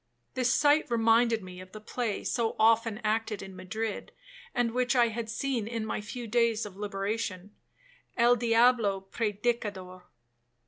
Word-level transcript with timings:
This 0.33 0.51
sight 0.51 0.89
reminded 0.89 1.43
me 1.43 1.61
of 1.61 1.73
the 1.73 1.79
play 1.79 2.23
so 2.23 2.55
often 2.57 2.97
acted 3.03 3.43
in 3.43 3.55
Madrid, 3.55 4.11
and 4.51 4.71
which 4.71 4.95
I 4.95 5.09
had 5.09 5.29
seen 5.29 5.67
in 5.67 5.85
my 5.85 6.01
few 6.01 6.25
days 6.25 6.65
of 6.65 6.75
liberation,—El 6.75 8.35
diablo 8.35 9.01
Predicador. 9.11 10.05